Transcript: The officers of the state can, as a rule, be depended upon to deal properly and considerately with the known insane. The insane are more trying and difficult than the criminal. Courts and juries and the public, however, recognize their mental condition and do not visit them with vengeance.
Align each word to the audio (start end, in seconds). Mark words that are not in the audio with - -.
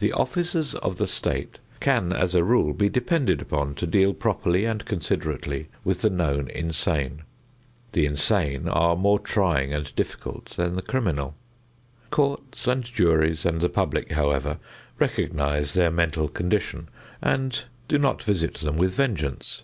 The 0.00 0.10
officers 0.12 0.74
of 0.74 0.96
the 0.96 1.06
state 1.06 1.60
can, 1.78 2.12
as 2.12 2.34
a 2.34 2.42
rule, 2.42 2.72
be 2.74 2.88
depended 2.88 3.40
upon 3.40 3.76
to 3.76 3.86
deal 3.86 4.12
properly 4.12 4.64
and 4.64 4.84
considerately 4.84 5.68
with 5.84 6.00
the 6.02 6.10
known 6.10 6.50
insane. 6.50 7.22
The 7.92 8.04
insane 8.04 8.66
are 8.66 8.96
more 8.96 9.20
trying 9.20 9.72
and 9.72 9.94
difficult 9.94 10.46
than 10.56 10.74
the 10.74 10.82
criminal. 10.82 11.36
Courts 12.10 12.66
and 12.66 12.82
juries 12.84 13.46
and 13.46 13.60
the 13.60 13.68
public, 13.68 14.10
however, 14.10 14.58
recognize 14.98 15.74
their 15.74 15.92
mental 15.92 16.26
condition 16.26 16.88
and 17.22 17.62
do 17.86 17.98
not 17.98 18.20
visit 18.20 18.54
them 18.54 18.76
with 18.76 18.92
vengeance. 18.96 19.62